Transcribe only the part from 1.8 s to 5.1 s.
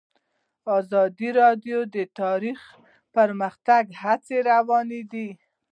د تاریخ د پرمختګ هڅې روانې